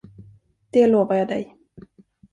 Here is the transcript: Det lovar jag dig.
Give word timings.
Det 0.71 0.87
lovar 0.87 1.15
jag 1.15 1.27
dig. 1.27 1.57